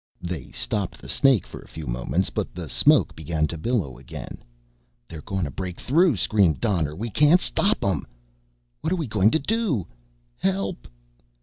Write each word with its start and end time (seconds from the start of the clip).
They 0.23 0.49
stopped 0.49 0.99
the 0.99 1.07
snake 1.07 1.45
for 1.45 1.59
a 1.59 1.67
few 1.67 1.85
moments, 1.85 2.31
but 2.31 2.55
the 2.55 2.67
smoke 2.67 3.15
began 3.15 3.45
to 3.45 3.55
billow 3.55 3.99
again. 3.99 4.43
"They're 5.07 5.21
gonna 5.21 5.51
break 5.51 5.79
through!" 5.79 6.15
screamed 6.15 6.59
Donner. 6.59 6.95
"We 6.95 7.11
can't 7.11 7.39
stop 7.39 7.85
'em!" 7.85 8.07
"What 8.79 8.91
are 8.91 8.95
we 8.97 9.05
gonna 9.05 9.29
do?" 9.37 9.85
"Help!" 10.39 10.87